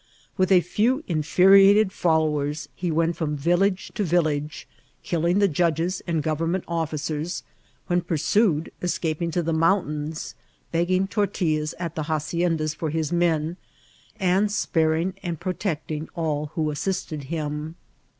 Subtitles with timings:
[0.35, 4.67] With a few infuriated followers he went from village to village,
[5.03, 7.43] killing the judges and government officers,
[7.85, 10.33] when pur sued escaping to the mountains,
[10.71, 13.57] begging tortillas at the haciendas for his men,
[14.19, 17.75] and sparing and protecting all who assisted him.